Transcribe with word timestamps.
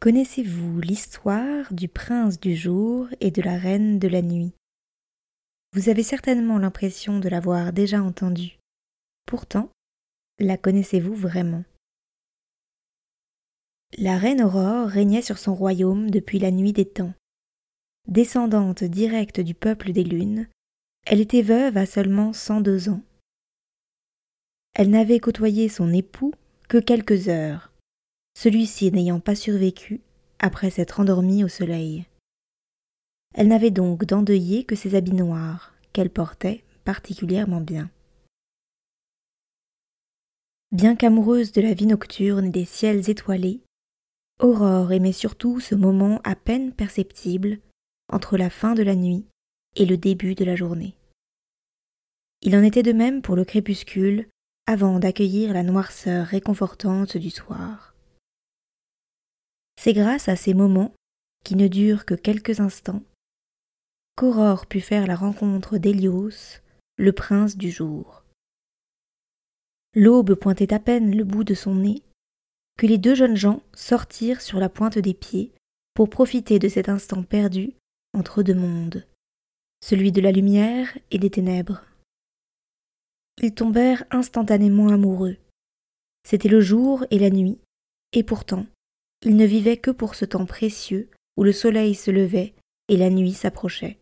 Connaissez-vous 0.00 0.80
l'histoire 0.80 1.74
du 1.74 1.88
prince 1.88 2.38
du 2.38 2.54
jour 2.54 3.08
et 3.18 3.32
de 3.32 3.42
la 3.42 3.58
reine 3.58 3.98
de 3.98 4.06
la 4.06 4.22
nuit? 4.22 4.52
Vous 5.72 5.88
avez 5.88 6.04
certainement 6.04 6.56
l'impression 6.56 7.18
de 7.18 7.28
l'avoir 7.28 7.72
déjà 7.72 8.00
entendue. 8.00 8.60
Pourtant, 9.26 9.70
la 10.38 10.56
connaissez-vous 10.56 11.16
vraiment? 11.16 11.64
La 13.98 14.18
reine 14.18 14.40
Aurore 14.40 14.86
régnait 14.86 15.20
sur 15.20 15.36
son 15.36 15.56
royaume 15.56 16.10
depuis 16.10 16.38
la 16.38 16.52
nuit 16.52 16.72
des 16.72 16.88
temps. 16.88 17.14
Descendante 18.06 18.84
directe 18.84 19.40
du 19.40 19.54
peuple 19.54 19.90
des 19.90 20.04
lunes, 20.04 20.46
elle 21.06 21.20
était 21.20 21.42
veuve 21.42 21.76
à 21.76 21.86
seulement 21.86 22.32
cent 22.32 22.60
deux 22.60 22.88
ans. 22.88 23.02
Elle 24.74 24.90
n'avait 24.90 25.18
côtoyé 25.18 25.68
son 25.68 25.92
époux 25.92 26.32
que 26.68 26.78
quelques 26.78 27.28
heures 27.28 27.72
celui-ci 28.38 28.92
n'ayant 28.92 29.18
pas 29.18 29.34
survécu 29.34 30.00
après 30.38 30.70
s'être 30.70 31.00
endormi 31.00 31.42
au 31.42 31.48
soleil. 31.48 32.06
Elle 33.34 33.48
n'avait 33.48 33.72
donc 33.72 34.04
d'endeuillé 34.04 34.62
que 34.62 34.76
ses 34.76 34.94
habits 34.94 35.10
noirs, 35.10 35.74
qu'elle 35.92 36.08
portait 36.08 36.62
particulièrement 36.84 37.60
bien. 37.60 37.90
Bien 40.70 40.94
qu'amoureuse 40.94 41.50
de 41.50 41.60
la 41.60 41.74
vie 41.74 41.88
nocturne 41.88 42.46
et 42.46 42.50
des 42.50 42.64
ciels 42.64 43.10
étoilés, 43.10 43.60
Aurore 44.38 44.92
aimait 44.92 45.10
surtout 45.10 45.58
ce 45.58 45.74
moment 45.74 46.20
à 46.22 46.36
peine 46.36 46.70
perceptible 46.72 47.58
entre 48.08 48.36
la 48.36 48.50
fin 48.50 48.74
de 48.74 48.84
la 48.84 48.94
nuit 48.94 49.26
et 49.74 49.84
le 49.84 49.96
début 49.96 50.36
de 50.36 50.44
la 50.44 50.54
journée. 50.54 50.94
Il 52.42 52.54
en 52.54 52.62
était 52.62 52.84
de 52.84 52.92
même 52.92 53.20
pour 53.20 53.34
le 53.34 53.44
crépuscule 53.44 54.28
avant 54.68 55.00
d'accueillir 55.00 55.52
la 55.52 55.64
noirceur 55.64 56.24
réconfortante 56.26 57.16
du 57.16 57.30
soir. 57.30 57.96
C'est 59.80 59.92
grâce 59.92 60.28
à 60.28 60.34
ces 60.34 60.54
moments, 60.54 60.92
qui 61.44 61.54
ne 61.54 61.68
durent 61.68 62.04
que 62.04 62.14
quelques 62.14 62.58
instants, 62.58 63.04
qu'Aurore 64.16 64.66
put 64.66 64.80
faire 64.80 65.06
la 65.06 65.14
rencontre 65.14 65.78
d'Hélios, 65.78 66.58
le 66.96 67.12
prince 67.12 67.56
du 67.56 67.70
jour. 67.70 68.24
L'aube 69.94 70.34
pointait 70.34 70.74
à 70.74 70.80
peine 70.80 71.16
le 71.16 71.22
bout 71.22 71.44
de 71.44 71.54
son 71.54 71.76
nez, 71.76 72.02
que 72.76 72.86
les 72.86 72.98
deux 72.98 73.14
jeunes 73.14 73.36
gens 73.36 73.62
sortirent 73.72 74.40
sur 74.40 74.58
la 74.58 74.68
pointe 74.68 74.98
des 74.98 75.14
pieds 75.14 75.52
pour 75.94 76.10
profiter 76.10 76.58
de 76.58 76.68
cet 76.68 76.88
instant 76.88 77.22
perdu 77.22 77.74
entre 78.14 78.42
deux 78.42 78.56
mondes, 78.56 79.06
celui 79.80 80.10
de 80.10 80.20
la 80.20 80.32
lumière 80.32 80.98
et 81.12 81.20
des 81.20 81.30
ténèbres. 81.30 81.84
Ils 83.40 83.54
tombèrent 83.54 84.02
instantanément 84.10 84.88
amoureux. 84.88 85.36
C'était 86.24 86.48
le 86.48 86.60
jour 86.60 87.04
et 87.12 87.20
la 87.20 87.30
nuit, 87.30 87.60
et 88.12 88.24
pourtant 88.24 88.66
il 89.24 89.36
ne 89.36 89.44
vivait 89.44 89.76
que 89.76 89.90
pour 89.90 90.14
ce 90.14 90.24
temps 90.24 90.46
précieux 90.46 91.10
où 91.36 91.44
le 91.44 91.52
soleil 91.52 91.94
se 91.94 92.10
levait 92.10 92.54
et 92.88 92.96
la 92.96 93.10
nuit 93.10 93.32
s'approchait. 93.32 93.98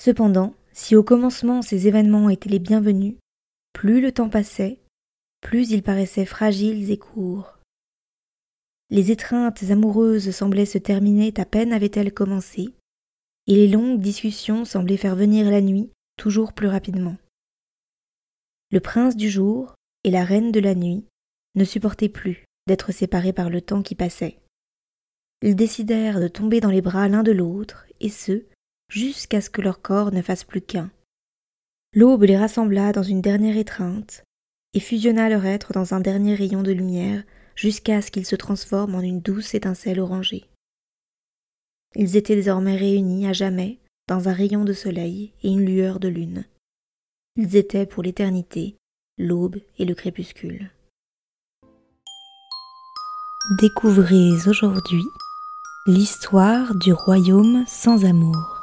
Cependant, 0.00 0.54
si 0.72 0.96
au 0.96 1.02
commencement 1.02 1.62
ces 1.62 1.86
événements 1.86 2.28
étaient 2.28 2.50
les 2.50 2.58
bienvenus, 2.58 3.14
plus 3.72 4.00
le 4.00 4.12
temps 4.12 4.28
passait, 4.28 4.80
plus 5.40 5.70
ils 5.70 5.82
paraissaient 5.82 6.26
fragiles 6.26 6.90
et 6.90 6.98
courts. 6.98 7.58
Les 8.90 9.10
étreintes 9.10 9.62
amoureuses 9.70 10.30
semblaient 10.30 10.66
se 10.66 10.78
terminer 10.78 11.32
à 11.36 11.44
peine 11.44 11.72
avaient-elles 11.72 12.12
commencé, 12.12 12.74
et 13.46 13.54
les 13.54 13.68
longues 13.68 14.00
discussions 14.00 14.64
semblaient 14.64 14.96
faire 14.96 15.16
venir 15.16 15.50
la 15.50 15.60
nuit 15.60 15.90
toujours 16.16 16.52
plus 16.52 16.68
rapidement. 16.68 17.16
Le 18.70 18.80
prince 18.80 19.16
du 19.16 19.30
jour 19.30 19.74
et 20.04 20.10
la 20.10 20.24
reine 20.24 20.52
de 20.52 20.60
la 20.60 20.74
nuit 20.74 21.04
ne 21.54 21.64
supportaient 21.64 22.08
plus 22.08 22.44
d'être 22.66 22.92
séparés 22.92 23.32
par 23.32 23.50
le 23.50 23.60
temps 23.60 23.82
qui 23.82 23.94
passait. 23.94 24.38
Ils 25.42 25.56
décidèrent 25.56 26.20
de 26.20 26.28
tomber 26.28 26.60
dans 26.60 26.70
les 26.70 26.80
bras 26.80 27.08
l'un 27.08 27.22
de 27.22 27.32
l'autre, 27.32 27.86
et 28.00 28.08
ce, 28.08 28.44
jusqu'à 28.88 29.40
ce 29.40 29.50
que 29.50 29.60
leur 29.60 29.82
corps 29.82 30.12
ne 30.12 30.22
fasse 30.22 30.44
plus 30.44 30.62
qu'un. 30.62 30.90
L'aube 31.94 32.24
les 32.24 32.36
rassembla 32.36 32.92
dans 32.92 33.02
une 33.02 33.20
dernière 33.20 33.56
étreinte, 33.56 34.24
et 34.72 34.80
fusionna 34.80 35.28
leur 35.28 35.44
être 35.44 35.72
dans 35.72 35.94
un 35.94 36.00
dernier 36.00 36.34
rayon 36.34 36.62
de 36.62 36.72
lumière, 36.72 37.22
jusqu'à 37.54 38.02
ce 38.02 38.10
qu'ils 38.10 38.26
se 38.26 38.36
transforment 38.36 38.96
en 38.96 39.00
une 39.00 39.20
douce 39.20 39.54
étincelle 39.54 40.00
orangée. 40.00 40.44
Ils 41.94 42.16
étaient 42.16 42.34
désormais 42.34 42.76
réunis 42.76 43.28
à 43.28 43.32
jamais 43.32 43.78
dans 44.08 44.28
un 44.28 44.32
rayon 44.32 44.64
de 44.64 44.72
soleil 44.72 45.32
et 45.42 45.48
une 45.48 45.64
lueur 45.64 46.00
de 46.00 46.08
lune. 46.08 46.44
Ils 47.36 47.56
étaient 47.56 47.86
pour 47.86 48.02
l'éternité 48.02 48.76
l'aube 49.18 49.60
et 49.78 49.84
le 49.84 49.94
crépuscule. 49.94 50.70
Découvrez 53.50 54.48
aujourd'hui 54.48 55.04
l'histoire 55.86 56.74
du 56.76 56.94
royaume 56.94 57.66
sans 57.66 58.06
amour. 58.06 58.62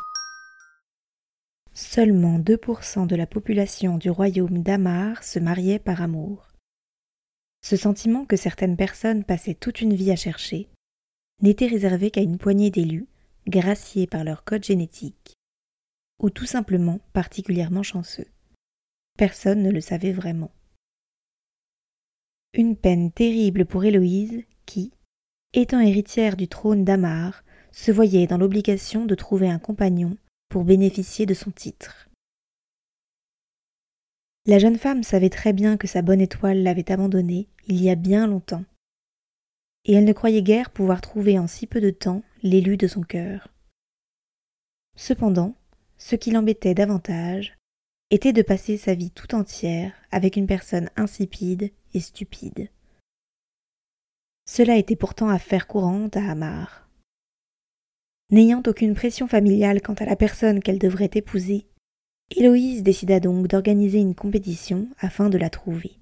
Seulement 1.72 2.40
2% 2.40 3.06
de 3.06 3.16
la 3.16 3.28
population 3.28 4.00
du 4.00 4.10
royaume 4.10 4.64
d'Amar 4.64 5.24
se 5.24 5.38
mariait 5.38 5.78
par 5.78 6.02
amour. 6.02 6.48
Ce 7.62 7.78
sentiment 7.78 8.26
que 8.26 8.36
certaines 8.36 8.76
personnes 8.76 9.24
passaient 9.24 9.54
toute 9.54 9.82
une 9.82 9.94
vie 9.94 10.10
à 10.10 10.16
chercher 10.16 10.68
n'était 11.44 11.68
réservé 11.68 12.10
qu'à 12.10 12.22
une 12.22 12.40
poignée 12.40 12.72
d'élus, 12.72 13.08
graciés 13.46 14.08
par 14.08 14.24
leur 14.24 14.44
code 14.44 14.64
génétique, 14.64 15.36
ou 16.24 16.32
tout 16.32 16.48
simplement 16.48 17.02
particulièrement 17.14 17.84
chanceux. 17.84 18.28
Personne 19.16 19.62
ne 19.62 19.70
le 19.70 19.80
savait 19.80 20.12
vraiment. 20.12 20.50
Une 22.56 22.76
peine 22.76 23.12
terrible 23.12 23.68
pour 23.68 23.84
Héloïse 23.84 24.44
qui, 24.72 24.92
étant 25.52 25.82
héritière 25.82 26.38
du 26.38 26.48
trône 26.48 26.86
d'Amar, 26.86 27.44
se 27.74 27.92
voyait 27.92 28.26
dans 28.26 28.38
l'obligation 28.38 29.06
de 29.06 29.16
trouver 29.16 29.50
un 29.50 29.60
compagnon 29.60 30.16
pour 30.48 30.64
bénéficier 30.64 31.26
de 31.26 31.34
son 31.34 31.52
titre. 31.52 32.10
La 34.46 34.60
jeune 34.60 34.78
femme 34.78 35.04
savait 35.04 35.30
très 35.30 35.52
bien 35.52 35.76
que 35.76 35.88
sa 35.88 36.02
bonne 36.02 36.22
étoile 36.22 36.64
l'avait 36.64 36.90
abandonnée 36.90 37.50
il 37.68 37.82
y 37.82 37.90
a 37.90 37.96
bien 37.96 38.28
longtemps, 38.28 38.64
et 39.84 39.94
elle 39.94 40.06
ne 40.06 40.14
croyait 40.14 40.42
guère 40.42 40.70
pouvoir 40.70 41.02
trouver 41.02 41.38
en 41.38 41.48
si 41.48 41.68
peu 41.68 41.82
de 41.82 41.90
temps 41.90 42.24
l'élu 42.42 42.78
de 42.78 42.88
son 42.88 43.02
cœur. 43.02 43.50
Cependant, 44.96 45.54
ce 45.98 46.16
qui 46.16 46.32
l'embêtait 46.32 46.76
davantage 46.76 47.58
était 48.10 48.34
de 48.34 48.42
passer 48.42 48.78
sa 48.78 48.96
vie 48.96 49.12
tout 49.12 49.36
entière 49.36 49.92
avec 50.12 50.38
une 50.38 50.48
personne 50.48 50.90
insipide 50.96 51.72
et 51.94 52.00
stupide. 52.00 52.70
Cela 54.54 54.76
était 54.76 54.98
pourtant 54.98 55.30
affaire 55.30 55.66
courante 55.66 56.18
à 56.18 56.30
Hamar. 56.30 56.90
N'ayant 58.32 58.62
aucune 58.68 58.96
pression 58.96 59.26
familiale 59.26 59.82
quant 59.82 59.94
à 59.94 60.04
la 60.04 60.18
personne 60.18 60.60
qu'elle 60.60 60.78
devrait 60.78 61.10
épouser, 61.14 61.68
Héloïse 62.36 62.84
décida 62.84 63.22
donc 63.22 63.48
d'organiser 63.48 64.00
une 64.00 64.14
compétition 64.14 64.90
afin 65.00 65.30
de 65.30 65.38
la 65.38 65.50
trouver. 65.50 65.94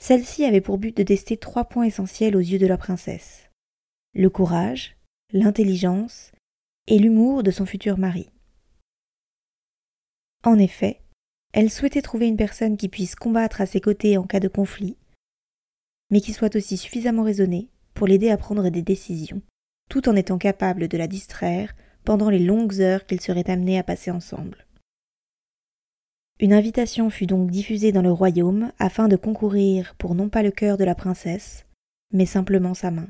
Celle-ci 0.00 0.46
avait 0.46 0.62
pour 0.62 0.78
but 0.78 0.96
de 0.96 1.02
tester 1.02 1.36
trois 1.36 1.66
points 1.66 1.84
essentiels 1.84 2.36
aux 2.36 2.40
yeux 2.40 2.58
de 2.58 2.66
la 2.66 2.78
princesse 2.78 3.50
le 4.14 4.30
courage, 4.30 4.96
l'intelligence 5.30 6.32
et 6.86 6.98
l'humour 6.98 7.42
de 7.42 7.50
son 7.50 7.66
futur 7.66 7.98
mari. 7.98 8.30
En 10.42 10.58
effet, 10.58 11.02
elle 11.52 11.70
souhaitait 11.70 12.00
trouver 12.00 12.28
une 12.28 12.38
personne 12.38 12.78
qui 12.78 12.88
puisse 12.88 13.14
combattre 13.14 13.60
à 13.60 13.66
ses 13.66 13.82
côtés 13.82 14.16
en 14.16 14.22
cas 14.22 14.40
de 14.40 14.48
conflit, 14.48 14.96
mais 16.10 16.20
qui 16.20 16.32
soit 16.32 16.56
aussi 16.56 16.76
suffisamment 16.76 17.22
raisonné 17.22 17.68
pour 17.94 18.06
l'aider 18.06 18.30
à 18.30 18.36
prendre 18.36 18.68
des 18.68 18.82
décisions, 18.82 19.42
tout 19.88 20.08
en 20.08 20.16
étant 20.16 20.38
capable 20.38 20.88
de 20.88 20.98
la 20.98 21.06
distraire 21.06 21.74
pendant 22.04 22.30
les 22.30 22.38
longues 22.38 22.80
heures 22.80 23.06
qu'ils 23.06 23.20
seraient 23.20 23.50
amenés 23.50 23.78
à 23.78 23.82
passer 23.82 24.10
ensemble. 24.10 24.66
Une 26.40 26.52
invitation 26.52 27.10
fut 27.10 27.26
donc 27.26 27.50
diffusée 27.50 27.92
dans 27.92 28.02
le 28.02 28.10
royaume 28.10 28.72
afin 28.78 29.08
de 29.08 29.16
concourir 29.16 29.94
pour 29.96 30.14
non 30.14 30.28
pas 30.28 30.42
le 30.42 30.50
cœur 30.50 30.76
de 30.76 30.84
la 30.84 30.94
princesse, 30.94 31.64
mais 32.12 32.26
simplement 32.26 32.74
sa 32.74 32.90
main. 32.90 33.08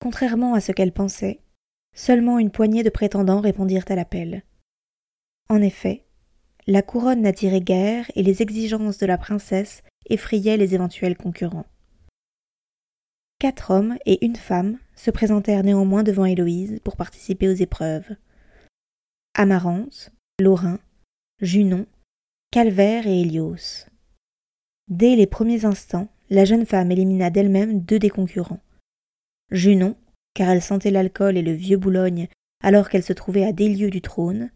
Contrairement 0.00 0.54
à 0.54 0.60
ce 0.60 0.72
qu'elle 0.72 0.92
pensait, 0.92 1.40
seulement 1.94 2.38
une 2.38 2.50
poignée 2.50 2.82
de 2.82 2.90
prétendants 2.90 3.40
répondirent 3.40 3.84
à 3.88 3.96
l'appel. 3.96 4.44
En 5.48 5.60
effet, 5.60 6.06
la 6.66 6.82
couronne 6.82 7.22
n'attirait 7.22 7.60
guère 7.60 8.10
et 8.14 8.22
les 8.22 8.42
exigences 8.42 8.98
de 8.98 9.06
la 9.06 9.18
princesse 9.18 9.82
effrayait 10.06 10.56
les 10.56 10.74
éventuels 10.74 11.16
concurrents. 11.16 11.66
Quatre 13.38 13.70
hommes 13.70 13.96
et 14.06 14.24
une 14.24 14.36
femme 14.36 14.78
se 14.94 15.10
présentèrent 15.10 15.62
néanmoins 15.62 16.02
devant 16.02 16.24
Héloïse 16.24 16.80
pour 16.82 16.96
participer 16.96 17.48
aux 17.48 17.54
épreuves. 17.54 18.16
Amarante, 19.34 20.10
Laurin, 20.40 20.78
Junon, 21.40 21.86
Calvaire 22.50 23.06
et 23.06 23.20
Hélios. 23.20 23.86
Dès 24.88 25.16
les 25.16 25.26
premiers 25.26 25.64
instants, 25.64 26.08
la 26.30 26.44
jeune 26.44 26.64
femme 26.64 26.90
élimina 26.90 27.28
d'elle-même 27.30 27.80
deux 27.80 27.98
des 27.98 28.08
concurrents. 28.10 28.62
Junon, 29.50 29.96
car 30.34 30.48
elle 30.48 30.62
sentait 30.62 30.90
l'alcool 30.90 31.36
et 31.36 31.42
le 31.42 31.52
vieux 31.52 31.76
Boulogne 31.76 32.28
alors 32.62 32.88
qu'elle 32.88 33.02
se 33.02 33.12
trouvait 33.12 33.44
à 33.44 33.52
des 33.52 33.68
lieues 33.68 33.90
du 33.90 34.00
trône, 34.00 34.50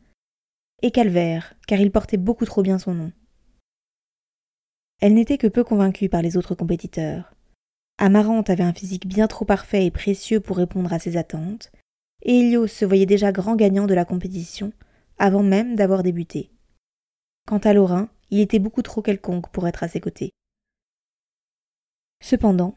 et 0.82 0.90
Calvaire, 0.90 1.54
car 1.66 1.80
il 1.80 1.90
portait 1.90 2.16
beaucoup 2.16 2.46
trop 2.46 2.62
bien 2.62 2.78
son 2.78 2.94
nom. 2.94 3.12
Elle 5.00 5.14
n'était 5.14 5.38
que 5.38 5.46
peu 5.46 5.64
convaincue 5.64 6.08
par 6.08 6.22
les 6.22 6.36
autres 6.36 6.54
compétiteurs. 6.54 7.34
Amarante 7.98 8.50
avait 8.50 8.64
un 8.64 8.72
physique 8.72 9.06
bien 9.06 9.26
trop 9.26 9.44
parfait 9.44 9.86
et 9.86 9.90
précieux 9.90 10.40
pour 10.40 10.58
répondre 10.58 10.92
à 10.92 10.98
ses 10.98 11.16
attentes, 11.16 11.72
et 12.22 12.54
se 12.66 12.84
voyait 12.84 13.06
déjà 13.06 13.32
grand 13.32 13.56
gagnant 13.56 13.86
de 13.86 13.94
la 13.94 14.04
compétition, 14.04 14.72
avant 15.18 15.42
même 15.42 15.74
d'avoir 15.74 16.02
débuté. 16.02 16.50
Quant 17.46 17.58
à 17.58 17.72
Laurin, 17.72 18.10
il 18.30 18.40
était 18.40 18.58
beaucoup 18.58 18.82
trop 18.82 19.02
quelconque 19.02 19.48
pour 19.50 19.66
être 19.66 19.82
à 19.82 19.88
ses 19.88 20.00
côtés. 20.00 20.30
Cependant, 22.22 22.74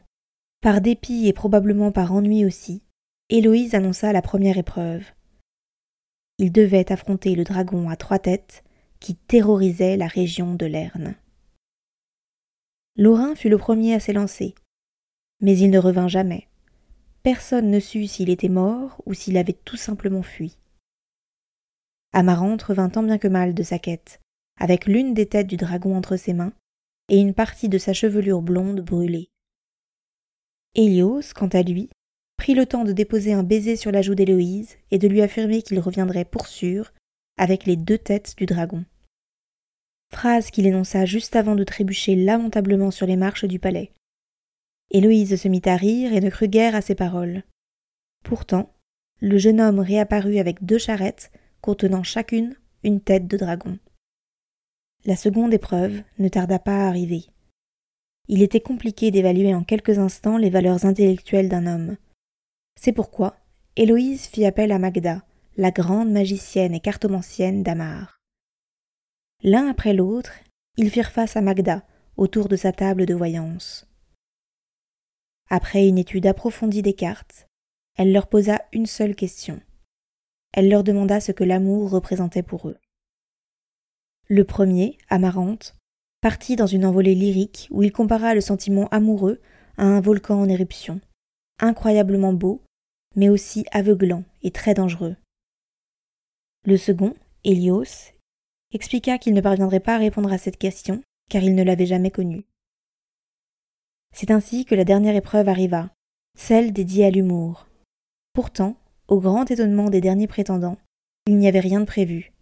par 0.62 0.80
dépit 0.80 1.28
et 1.28 1.34
probablement 1.34 1.92
par 1.92 2.12
ennui 2.12 2.46
aussi, 2.46 2.82
Héloïse 3.28 3.74
annonça 3.74 4.12
la 4.12 4.22
première 4.22 4.56
épreuve. 4.56 5.04
Il 6.38 6.52
devait 6.52 6.90
affronter 6.90 7.34
le 7.34 7.44
dragon 7.44 7.88
à 7.88 7.96
trois 7.96 8.18
têtes 8.18 8.64
qui 8.98 9.14
terrorisait 9.14 9.96
la 9.96 10.06
région 10.06 10.54
de 10.54 10.66
Lerne. 10.66 11.14
Laurin 12.96 13.34
fut 13.34 13.48
le 13.48 13.58
premier 13.58 13.94
à 13.94 14.00
s'élancer, 14.00 14.54
mais 15.40 15.58
il 15.58 15.70
ne 15.70 15.78
revint 15.78 16.06
jamais. 16.06 16.48
Personne 17.24 17.70
ne 17.70 17.80
sut 17.80 18.06
s'il 18.06 18.30
était 18.30 18.48
mort 18.48 19.02
ou 19.04 19.14
s'il 19.14 19.36
avait 19.36 19.58
tout 19.64 19.76
simplement 19.76 20.22
fui. 20.22 20.58
Amarante 22.12 22.62
revint 22.62 22.90
tant 22.90 23.02
bien 23.02 23.18
que 23.18 23.26
mal 23.26 23.52
de 23.52 23.62
sa 23.64 23.80
quête, 23.80 24.20
avec 24.60 24.86
l'une 24.86 25.12
des 25.12 25.26
têtes 25.26 25.48
du 25.48 25.56
dragon 25.56 25.96
entre 25.96 26.16
ses 26.16 26.34
mains 26.34 26.52
et 27.08 27.18
une 27.18 27.34
partie 27.34 27.68
de 27.68 27.78
sa 27.78 27.92
chevelure 27.92 28.42
blonde 28.42 28.80
brûlée. 28.80 29.28
Hélios, 30.76 31.32
quant 31.34 31.48
à 31.48 31.62
lui, 31.62 31.90
prit 32.36 32.54
le 32.54 32.66
temps 32.66 32.84
de 32.84 32.92
déposer 32.92 33.32
un 33.32 33.42
baiser 33.42 33.74
sur 33.74 33.90
la 33.90 34.02
joue 34.02 34.14
d'Héloïse 34.14 34.76
et 34.92 34.98
de 34.98 35.08
lui 35.08 35.20
affirmer 35.20 35.62
qu'il 35.62 35.80
reviendrait 35.80 36.24
pour 36.24 36.46
sûr 36.46 36.92
avec 37.36 37.64
les 37.64 37.76
deux 37.76 37.98
têtes 37.98 38.34
du 38.36 38.46
dragon. 38.46 38.84
Phrase 40.14 40.52
qu'il 40.52 40.64
énonça 40.64 41.06
juste 41.06 41.34
avant 41.34 41.56
de 41.56 41.64
trébucher 41.64 42.14
lamentablement 42.14 42.92
sur 42.92 43.04
les 43.04 43.16
marches 43.16 43.46
du 43.46 43.58
palais. 43.58 43.90
Héloïse 44.92 45.34
se 45.34 45.48
mit 45.48 45.60
à 45.64 45.74
rire 45.74 46.12
et 46.12 46.20
ne 46.20 46.30
crut 46.30 46.48
guère 46.48 46.76
à 46.76 46.82
ses 46.82 46.94
paroles. 46.94 47.42
Pourtant, 48.22 48.72
le 49.20 49.38
jeune 49.38 49.60
homme 49.60 49.80
réapparut 49.80 50.38
avec 50.38 50.64
deux 50.64 50.78
charrettes 50.78 51.32
contenant 51.60 52.04
chacune 52.04 52.54
une 52.84 53.00
tête 53.00 53.26
de 53.26 53.36
dragon. 53.36 53.76
La 55.04 55.16
seconde 55.16 55.52
épreuve 55.52 56.02
ne 56.20 56.28
tarda 56.28 56.60
pas 56.60 56.84
à 56.84 56.88
arriver. 56.88 57.24
Il 58.28 58.40
était 58.40 58.60
compliqué 58.60 59.10
d'évaluer 59.10 59.52
en 59.52 59.64
quelques 59.64 59.98
instants 59.98 60.38
les 60.38 60.48
valeurs 60.48 60.84
intellectuelles 60.84 61.48
d'un 61.48 61.66
homme. 61.66 61.96
C'est 62.80 62.92
pourquoi 62.92 63.36
Héloïse 63.74 64.26
fit 64.26 64.46
appel 64.46 64.70
à 64.70 64.78
Magda, 64.78 65.24
la 65.56 65.72
grande 65.72 66.12
magicienne 66.12 66.72
et 66.72 66.80
cartomancienne 66.80 67.64
d'Amar. 67.64 68.20
L'un 69.46 69.68
après 69.68 69.92
l'autre, 69.92 70.32
ils 70.78 70.90
firent 70.90 71.12
face 71.12 71.36
à 71.36 71.42
Magda 71.42 71.86
autour 72.16 72.48
de 72.48 72.56
sa 72.56 72.72
table 72.72 73.04
de 73.04 73.12
voyance. 73.12 73.86
Après 75.50 75.86
une 75.86 75.98
étude 75.98 76.26
approfondie 76.26 76.80
des 76.80 76.94
cartes, 76.94 77.46
elle 77.98 78.10
leur 78.10 78.26
posa 78.28 78.62
une 78.72 78.86
seule 78.86 79.14
question. 79.14 79.60
Elle 80.54 80.70
leur 80.70 80.82
demanda 80.82 81.20
ce 81.20 81.30
que 81.30 81.44
l'amour 81.44 81.90
représentait 81.90 82.42
pour 82.42 82.70
eux. 82.70 82.78
Le 84.28 84.44
premier, 84.44 84.96
Amarante, 85.10 85.76
partit 86.22 86.56
dans 86.56 86.66
une 86.66 86.86
envolée 86.86 87.14
lyrique 87.14 87.68
où 87.70 87.82
il 87.82 87.92
compara 87.92 88.34
le 88.34 88.40
sentiment 88.40 88.88
amoureux 88.88 89.42
à 89.76 89.84
un 89.84 90.00
volcan 90.00 90.40
en 90.40 90.48
éruption, 90.48 91.02
incroyablement 91.58 92.32
beau, 92.32 92.62
mais 93.14 93.28
aussi 93.28 93.66
aveuglant 93.72 94.24
et 94.42 94.52
très 94.52 94.72
dangereux. 94.72 95.16
Le 96.64 96.78
second, 96.78 97.14
Hélios, 97.44 98.13
expliqua 98.74 99.16
qu'il 99.16 99.32
ne 99.32 99.40
parviendrait 99.40 99.80
pas 99.80 99.94
à 99.94 99.98
répondre 99.98 100.32
à 100.32 100.38
cette 100.38 100.58
question, 100.58 101.02
car 101.30 101.42
il 101.42 101.54
ne 101.54 101.62
l'avait 101.62 101.86
jamais 101.86 102.10
connue. 102.10 102.44
C'est 104.12 104.30
ainsi 104.30 104.66
que 104.66 104.74
la 104.74 104.84
dernière 104.84 105.16
épreuve 105.16 105.48
arriva, 105.48 105.90
celle 106.36 106.72
dédiée 106.72 107.06
à 107.06 107.10
l'humour. 107.10 107.66
Pourtant, 108.34 108.76
au 109.08 109.20
grand 109.20 109.50
étonnement 109.50 109.88
des 109.88 110.02
derniers 110.02 110.28
prétendants, 110.28 110.76
il 111.26 111.38
n'y 111.38 111.48
avait 111.48 111.60
rien 111.60 111.80
de 111.80 111.86
prévu, 111.86 112.34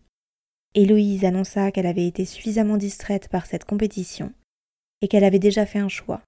Héloïse 0.74 1.26
annonça 1.26 1.70
qu'elle 1.70 1.86
avait 1.86 2.06
été 2.06 2.24
suffisamment 2.24 2.78
distraite 2.78 3.28
par 3.28 3.44
cette 3.44 3.64
compétition 3.64 4.32
et 5.02 5.08
qu'elle 5.08 5.24
avait 5.24 5.38
déjà 5.38 5.66
fait 5.66 5.78
un 5.78 5.88
choix. 5.88 6.22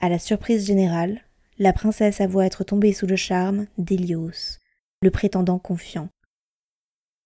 À 0.00 0.10
la 0.10 0.18
surprise 0.18 0.66
générale, 0.66 1.22
la 1.58 1.72
princesse 1.72 2.20
avoua 2.20 2.44
être 2.44 2.64
tombée 2.64 2.92
sous 2.92 3.06
le 3.06 3.16
charme 3.16 3.66
d'Hélios, 3.78 4.58
le 5.00 5.10
prétendant 5.10 5.58
confiant. 5.58 6.10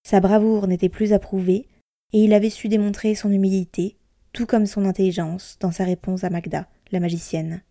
Sa 0.03 0.21
bravoure 0.21 0.67
n'était 0.67 0.89
plus 0.89 1.13
approuvée, 1.13 1.69
et 2.13 2.25
il 2.25 2.33
avait 2.33 2.51
su 2.51 2.69
démontrer 2.69 3.15
son 3.15 3.31
humilité, 3.31 3.97
tout 4.33 4.47
comme 4.47 4.67
son 4.67 4.85
intelligence, 4.85 5.57
dans 5.61 5.71
sa 5.71 5.85
réponse 5.85 6.25
à 6.25 6.31
Magda, 6.31 6.69
la 6.93 7.01
magicienne. 7.01 7.63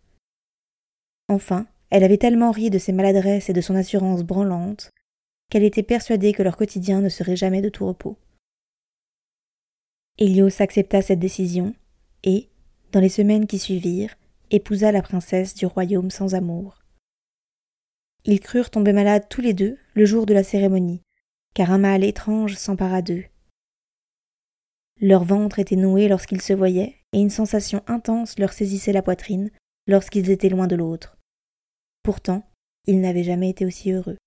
Enfin, 1.27 1.67
elle 1.89 2.03
avait 2.03 2.17
tellement 2.17 2.51
ri 2.51 2.69
de 2.69 2.77
ses 2.77 2.93
maladresses 2.93 3.49
et 3.49 3.53
de 3.53 3.61
son 3.61 3.75
assurance 3.75 4.23
branlante 4.23 4.91
qu'elle 5.49 5.63
était 5.63 5.83
persuadée 5.83 6.33
que 6.33 6.43
leur 6.43 6.57
quotidien 6.57 7.01
ne 7.01 7.09
serait 7.09 7.35
jamais 7.35 7.61
de 7.61 7.69
tout 7.69 7.85
repos. 7.85 8.17
Hélios 10.17 10.61
accepta 10.61 11.01
cette 11.01 11.19
décision 11.19 11.73
et, 12.23 12.49
dans 12.91 12.99
les 12.99 13.09
semaines 13.09 13.47
qui 13.47 13.57
suivirent, 13.57 14.15
épousa 14.51 14.91
la 14.91 15.01
princesse 15.01 15.55
du 15.55 15.65
royaume 15.65 16.11
sans 16.11 16.35
amour. 16.35 16.79
Ils 18.25 18.39
crurent 18.39 18.69
tomber 18.69 18.93
malades 18.93 19.27
tous 19.29 19.41
les 19.41 19.53
deux 19.53 19.77
le 19.93 20.05
jour 20.05 20.25
de 20.25 20.33
la 20.33 20.43
cérémonie, 20.43 21.01
car 21.53 21.71
un 21.71 21.77
mal 21.77 22.03
étrange 22.03 22.55
s'empara 22.55 23.01
d'eux. 23.01 23.25
Leur 25.01 25.23
ventre 25.23 25.59
était 25.59 25.75
noué 25.75 26.07
lorsqu'ils 26.07 26.41
se 26.41 26.53
voyaient, 26.53 26.95
et 27.13 27.19
une 27.19 27.29
sensation 27.29 27.83
intense 27.87 28.37
leur 28.37 28.53
saisissait 28.53 28.93
la 28.93 29.01
poitrine 29.01 29.49
lorsqu'ils 29.87 30.29
étaient 30.29 30.49
loin 30.49 30.67
de 30.67 30.75
l'autre. 30.75 31.17
Pourtant, 32.03 32.45
ils 32.85 33.01
n'avaient 33.01 33.23
jamais 33.23 33.49
été 33.49 33.65
aussi 33.65 33.91
heureux. 33.91 34.17